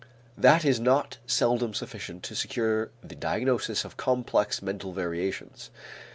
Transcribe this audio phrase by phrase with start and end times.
[0.35, 5.69] That is not seldom sufficient to secure the diagnosis of complex mental variations.